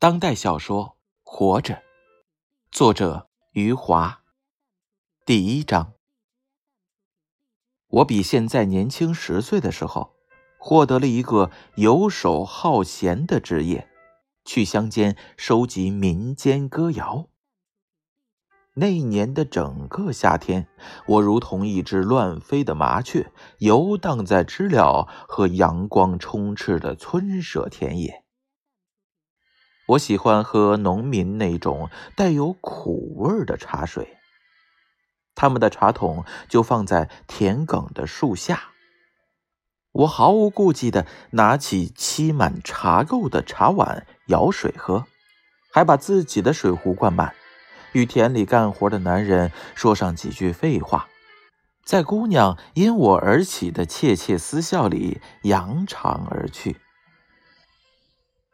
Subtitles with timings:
[0.00, 0.86] 当代小说
[1.22, 1.74] 《活着》，
[2.72, 4.22] 作者余华。
[5.26, 5.92] 第一章。
[7.86, 10.14] 我比现在年轻十岁的时候，
[10.58, 13.90] 获得了一个游手好闲的职业，
[14.46, 17.28] 去乡间收集民间歌谣。
[18.76, 20.66] 那一年的整个夏天，
[21.08, 28.19] 我如同一只乱飞的麻雀，游荡在知了和阳光充斥的村舍田野。
[29.90, 34.16] 我喜欢喝农民那种带有苦味的茶水。
[35.34, 38.70] 他们的茶桶就放在田埂的树下。
[39.92, 45.06] 我毫无顾忌地拿起沏满茶垢的茶碗舀水喝，
[45.72, 47.34] 还把自己的水壶灌满，
[47.92, 51.08] 与田里干活的男人说上几句废话，
[51.84, 56.76] 在姑娘因我而起的窃窃私笑里扬长而去。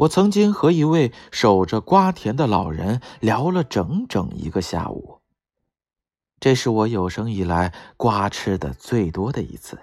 [0.00, 5.20] 我曾经和一位守着瓜田的老人聊了整整一个下午。
[6.38, 9.78] 这是我有生以来瓜吃的最多的一次。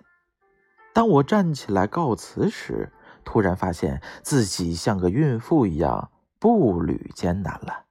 [0.92, 2.92] 当我站起来告辞时，
[3.24, 7.86] 突然发现自己像个孕妇一样步履艰难了。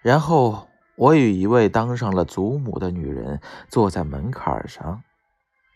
[0.00, 5.02] 然后，我与一位当上了祖母的女人坐在门槛上，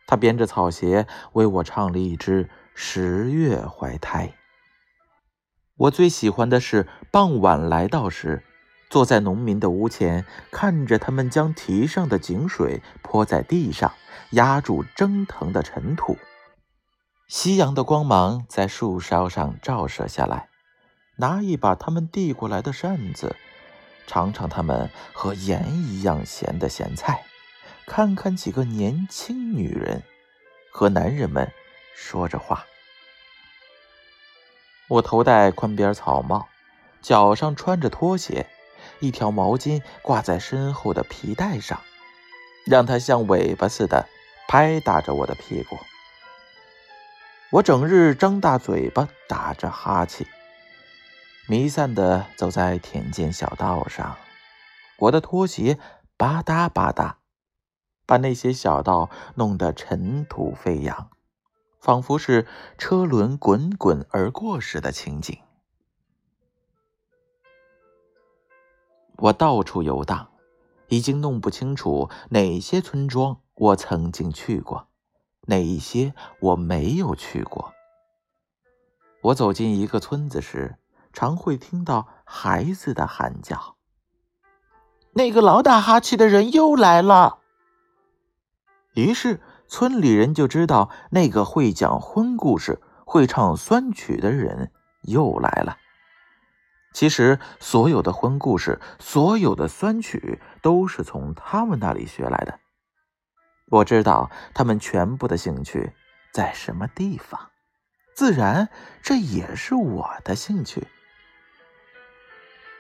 [0.07, 2.49] 她编着草鞋为我唱了一支。
[2.81, 4.35] 十月怀胎。
[5.75, 8.45] 我最喜欢的是傍晚来到时，
[8.89, 13.93] 坐在农民的屋前，看着他们将堤上的井水泼在地上，
[14.31, 16.17] 压住蒸腾的尘土。
[17.27, 20.49] 夕阳的光芒在树梢上照射下来，
[21.17, 23.35] 拿一把他们递过来的扇子，
[24.07, 27.25] 尝尝他们和盐一样咸的咸菜，
[27.89, 30.05] 看看几个年轻女人
[30.71, 31.51] 和男人们。
[32.01, 32.65] 说着话，
[34.89, 36.49] 我头戴宽边草帽，
[37.03, 38.47] 脚上穿着拖鞋，
[39.01, 41.79] 一条毛巾挂在身后的皮带上，
[42.65, 44.09] 让它像尾巴似的
[44.49, 45.79] 拍打着我的屁股。
[47.51, 50.27] 我整日张大嘴巴，打着哈欠，
[51.47, 54.17] 弥散的走在田间小道上，
[55.01, 55.79] 我的拖鞋
[56.17, 57.13] 吧嗒吧嗒，
[58.07, 61.11] 把那些小道弄得尘土飞扬。
[61.79, 62.47] 仿佛是
[62.77, 65.39] 车轮滚滚而过时的情景。
[69.17, 70.29] 我到处游荡，
[70.89, 74.89] 已经弄不清楚哪些村庄我曾经去过，
[75.43, 77.73] 哪一些我没有去过。
[79.23, 80.77] 我走进一个村子时，
[81.13, 83.77] 常会听到孩子的喊叫
[85.15, 87.39] ：“那个老打哈欠的人又来了。”
[88.95, 89.41] 于是。
[89.69, 95.77] 村里人就知道那个会讲荤故事、会唱酸曲的人又来了。
[96.95, 102.59] 其实，所有的荤故事、所有的酸曲都是从他们那里学来的。
[103.71, 105.93] 我知道他们全部的兴趣
[106.33, 107.51] 在什么地方，
[108.15, 108.71] 自然
[109.03, 110.89] 这也是我的兴趣。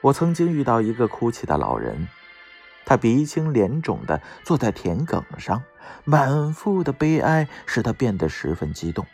[0.00, 2.08] 我曾经遇到一个哭泣的老人。
[2.88, 5.62] 他鼻青脸肿的坐在田埂上，
[6.04, 9.04] 满腹的悲哀使他变得十分激动。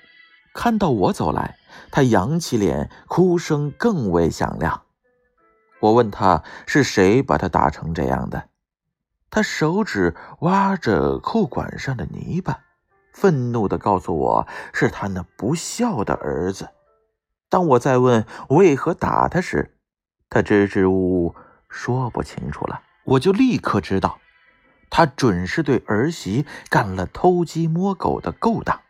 [0.53, 1.57] 看到我走来，
[1.91, 4.81] 他扬起脸，哭声更为响亮。
[5.81, 8.49] 我问他是谁把他打成这样的，
[9.29, 12.61] 他手指挖着裤管上的泥巴，
[13.13, 16.69] 愤怒地告诉我是他那不孝的儿子。
[17.49, 19.77] 当我再问为何打他时，
[20.31, 21.35] 他支支吾吾
[21.69, 22.81] 说不清楚了。
[23.05, 24.19] 我就立刻知道，
[24.91, 28.81] 他准是对儿媳干了偷鸡摸狗的勾当。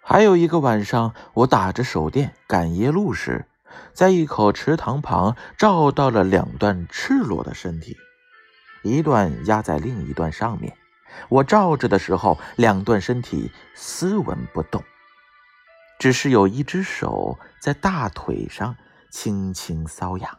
[0.00, 3.46] 还有一个晚上，我打着手电赶夜路时，
[3.92, 7.96] 在一口池塘旁照到了两段赤裸的身体，
[8.82, 10.76] 一段压在另一段上面。
[11.28, 14.82] 我照着的时候，两段身体斯文不动，
[15.98, 18.76] 只是有一只手在大腿上
[19.10, 20.38] 轻轻搔痒。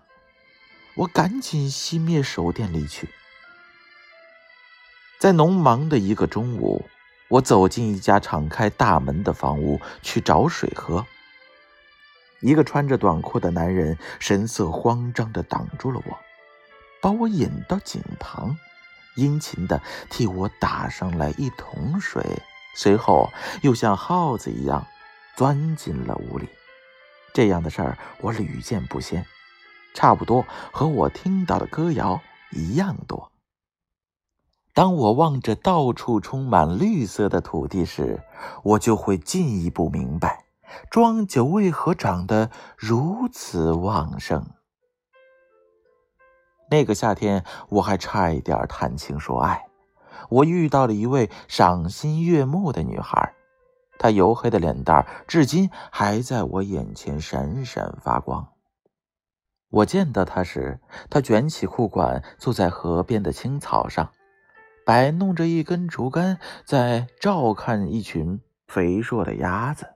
[0.95, 3.09] 我赶紧熄灭手电离去。
[5.19, 6.85] 在农忙的一个中午，
[7.29, 11.05] 我走进一家敞开大门的房屋去找水喝。
[12.41, 16.19] 一个穿着短裤的男人神色慌张地挡住了我，
[17.01, 18.55] 把我引到井旁，
[19.15, 22.23] 殷勤地替我打上来一桶水，
[22.75, 23.31] 随后
[23.63, 24.85] 又像耗子一样
[25.35, 26.47] 钻进了屋里。
[27.33, 29.25] 这样的事儿我屡见不鲜。
[29.95, 32.21] 差不多和我听到的歌谣
[32.51, 33.31] 一样多。
[34.73, 38.21] 当我望着到处充满绿色的土地时，
[38.61, 40.43] 我就会进一步明白，
[40.91, 44.45] 庄稼为何长得如此旺盛？
[46.69, 49.65] 那个夏天，我还差一点谈情说爱。
[50.29, 53.33] 我遇到了一位赏心悦目的女孩，
[53.97, 58.54] 她黝黑的脸蛋至今还在我眼前闪闪发光。
[59.75, 60.79] 我见到她时，
[61.09, 64.11] 她卷起裤管，坐在河边的青草上，
[64.85, 69.95] 摆弄着一根竹竿，在照看一群肥硕的鸭子。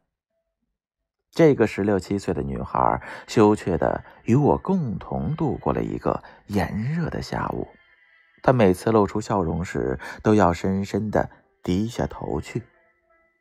[1.32, 7.68] 这个十六七岁的女孩羞怯的与我共同度过了一个炎热的下午。
[8.44, 11.30] 她每次露出笑容时，都要深深的
[11.64, 12.64] 低下头去。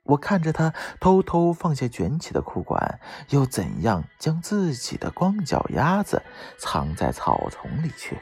[0.09, 6.23] 我看着她偷偷放下卷起的裤管，又怎样将自己的光脚丫子
[6.59, 8.19] 藏在草丛里去。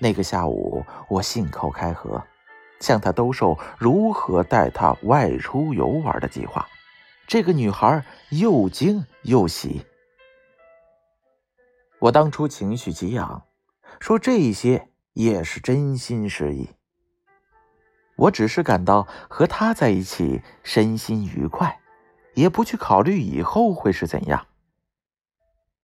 [0.00, 2.22] 那个下午，我信口开河，
[2.78, 6.68] 向她兜售如何带她外出游玩的计划。
[7.26, 9.84] 这个女孩又惊又喜。
[11.98, 13.42] 我当初情绪激昂，
[13.98, 16.70] 说这些也是真心实意。
[18.18, 21.80] 我只是感到和她在一起身心愉快，
[22.34, 24.46] 也不去考虑以后会是怎样。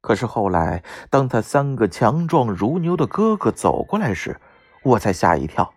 [0.00, 4.38] 可是后来，当他三个强壮如牛的哥哥走过来时，
[4.82, 5.72] 我才吓一跳。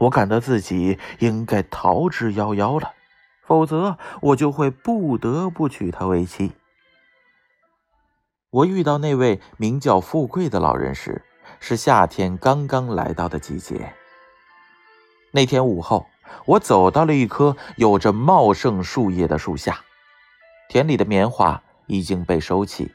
[0.00, 2.92] 我感到自己应该逃之夭夭了。
[3.42, 6.52] 否则，我就会不得不娶她为妻。
[8.50, 11.22] 我遇到那位名叫富贵的老人时，
[11.60, 13.92] 是夏天刚刚来到的季节。
[15.30, 16.06] 那天午后，
[16.46, 19.80] 我走到了一棵有着茂盛树叶的树下，
[20.68, 22.92] 田里的棉花已经被收起，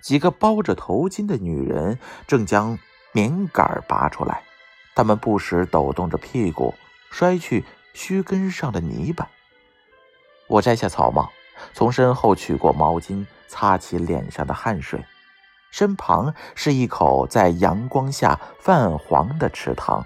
[0.00, 2.78] 几个包着头巾的女人正将
[3.12, 4.42] 棉杆拔出来，
[4.94, 6.72] 她们不时抖动着屁股，
[7.10, 9.28] 摔去须根上的泥巴。
[10.48, 11.30] 我摘下草帽，
[11.74, 15.04] 从身后取过毛巾，擦起脸上的汗水。
[15.70, 20.04] 身旁是一口在阳光下泛黄的池塘。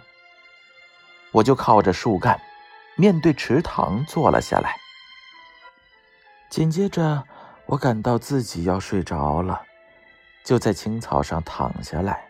[1.36, 2.40] 我就靠着树干，
[2.96, 4.74] 面对池塘坐了下来。
[6.48, 7.22] 紧接着，
[7.66, 9.60] 我感到自己要睡着了，
[10.42, 12.26] 就在青草上躺下来，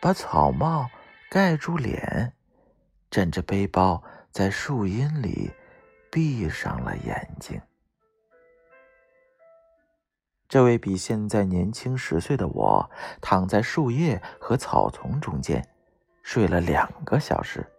[0.00, 0.88] 把草帽
[1.28, 2.32] 盖住脸，
[3.10, 4.00] 枕着背包
[4.30, 5.50] 在树荫里。
[6.08, 7.60] 闭上了眼睛。
[10.48, 12.90] 这位比现在年轻十岁的我，
[13.20, 15.68] 躺在树叶和草丛中间，
[16.22, 17.70] 睡了两个小时。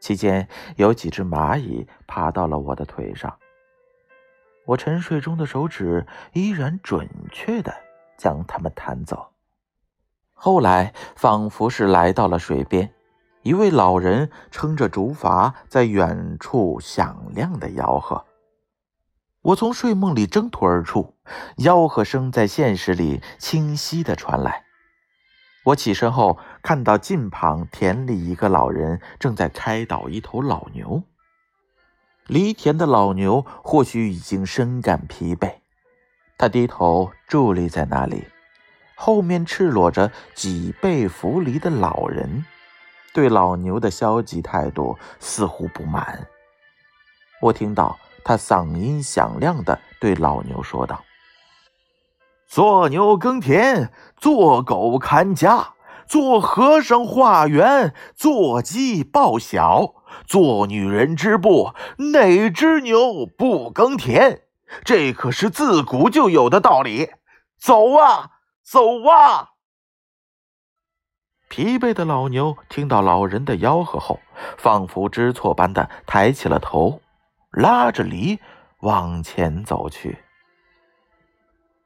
[0.00, 3.36] 期间有几只蚂蚁爬到了我的腿上。
[4.64, 7.72] 我沉睡中的手指依然准确的
[8.18, 9.28] 将它们弹走。
[10.34, 12.92] 后来，仿佛是来到了水边。
[13.42, 18.26] 一位老人撑着竹筏，在远处响亮的吆喝。
[19.40, 21.14] 我从睡梦里挣脱而出，
[21.58, 24.65] 吆喝声在现实里清晰的传来。
[25.66, 31.02] 我起身后，看到近旁田里一个老人正在开导一头老牛。
[32.28, 35.54] 犁田的老牛或许已经深感疲惫，
[36.38, 38.28] 他低头伫立在那里，
[38.94, 42.44] 后面赤裸着脊背扶犁的老人。
[43.12, 46.28] 对老牛的消极态度似乎不满。
[47.42, 51.02] 我听到他嗓音响亮的对老牛说道
[52.46, 55.74] ：“做牛耕田，做狗看家，
[56.06, 59.94] 做和尚化缘，做鸡报晓，
[60.26, 61.74] 做女人织布，
[62.12, 64.42] 哪只牛不耕田？
[64.84, 67.10] 这可是自古就有的道理。
[67.58, 68.30] 走啊，
[68.62, 69.50] 走啊！”
[71.48, 74.20] 疲惫的老牛听到老人的吆喝后，
[74.56, 77.00] 仿佛知错般的抬起了头，
[77.50, 78.38] 拉着犁
[78.80, 80.18] 往前走去。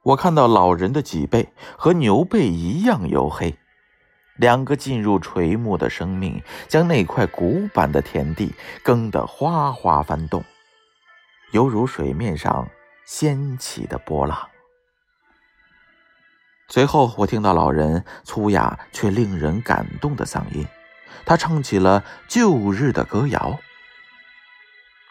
[0.02, 3.58] 我看到老人的脊背和牛背一样黝黑，
[4.36, 10.42] 两个进入垂暮的生命将那块古板的田地耕得哗哗翻动，
[11.52, 12.66] 犹如水面上
[13.04, 14.48] 掀起的波浪。
[16.68, 20.66] 随后，我听到老人粗哑却令人感动的嗓音，
[21.26, 23.58] 他唱起了旧日的歌谣。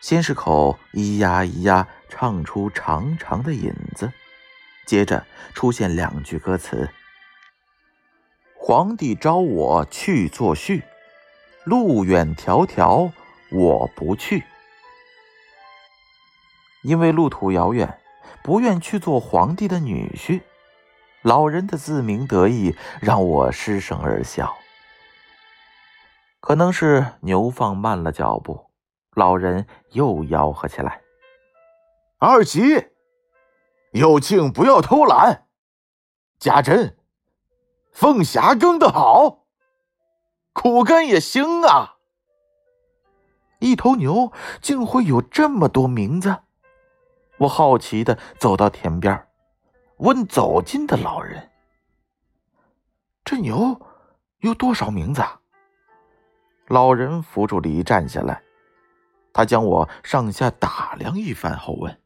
[0.02, 4.12] 先是口咿呀咿呀唱出长长的引子，
[4.90, 6.90] 接着出现两句歌词
[8.58, 10.82] ：“皇帝召我去做婿，
[11.64, 13.12] 路远迢迢
[13.52, 14.44] 我不去，
[16.82, 18.00] 因为路途遥远，
[18.42, 20.42] 不愿去做皇帝的女婿。”
[21.22, 24.58] 老人的自鸣得意让我失声而笑。
[26.40, 28.72] 可能是牛放慢了脚步，
[29.14, 31.02] 老人又吆喝起来
[32.18, 32.88] ：“二吉，
[33.92, 35.48] 有庆不要偷懒。
[36.38, 36.98] 家珍，
[37.92, 39.46] 凤霞耕得好，
[40.54, 41.98] 苦根也行啊。
[43.60, 44.32] 一头牛
[44.62, 46.44] 竟会有这么多名字？
[47.40, 49.28] 我好奇的走到田边，
[49.98, 51.50] 问走近的老人
[53.26, 53.80] ：“这牛
[54.40, 55.36] 有多少名字？”啊
[56.68, 58.44] 老人扶住犁站下来，
[59.34, 62.00] 他将我上下打量一番后问：“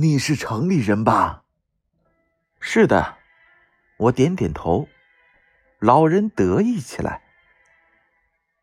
[0.00, 1.42] 你是城里人吧
[2.62, 3.16] ？”“是的。”
[3.98, 4.88] 我点点头。
[5.80, 7.20] 老人得意起来：“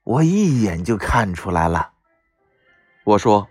[0.04, 1.92] 我一眼就看出来了。”
[3.04, 3.50] 我说：“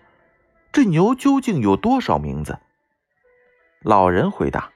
[0.73, 2.57] 这牛究竟有多少名字？”
[3.85, 4.71] 老人回答：“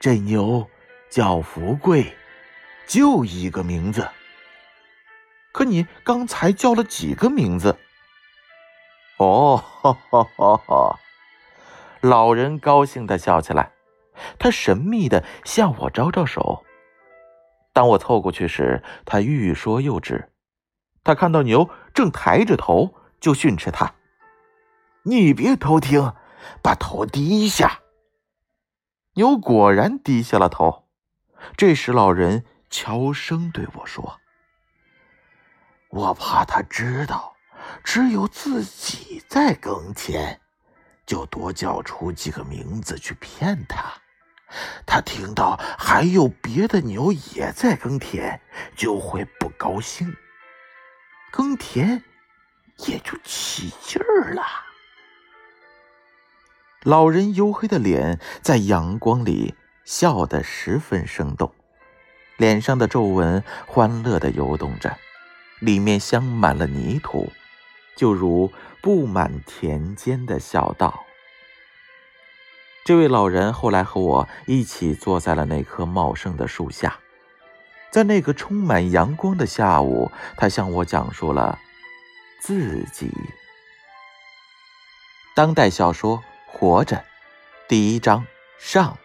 [0.00, 0.68] 这牛
[1.10, 2.12] 叫福贵，
[2.88, 4.10] 就一个名字。”
[5.54, 7.78] 可你刚才叫了几个名字？
[9.18, 10.98] 哦，哈哈哈哈！
[12.02, 13.72] 老人高兴的笑起来，
[14.36, 16.64] 他神秘的向我招招手。
[17.72, 20.28] 当我凑过去时，他欲说又止。
[21.04, 23.94] 他看到牛正抬着头，就训斥他
[25.04, 26.12] ：“你别偷听，
[26.60, 27.78] 把头低下。”
[29.14, 30.88] 牛果然低下了头。
[31.56, 34.18] 这时，老人悄声对我说。
[35.90, 37.32] 我怕他知道，
[37.84, 40.40] 只有自己在耕田，
[41.06, 43.92] 就多叫出几个名字去骗他。
[44.84, 48.40] 他听到还有别的牛也在耕田，
[48.76, 50.14] 就会不高兴，
[51.30, 52.02] 耕田
[52.86, 54.42] 也就起劲儿了。
[56.82, 59.54] 老人黝黑的脸在阳光里
[59.84, 61.54] 笑得十分生动，
[62.36, 64.98] 脸上的皱纹欢乐的游动着。
[65.60, 67.32] 里面镶满了泥土，
[67.96, 71.04] 就如布满田间的小道。
[72.84, 76.98] 这位老人后来和我一起坐在了那棵茂盛的树下，
[77.90, 81.58] 在那个充满阳光的下午，他向我讲述了
[82.40, 83.12] 自己。
[85.36, 86.96] 当代小说《活着》
[87.68, 88.26] 第一章
[88.58, 88.98] 上，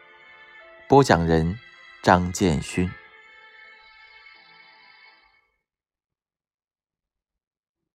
[0.87, 1.59] 播讲人
[2.01, 2.89] 张建勋。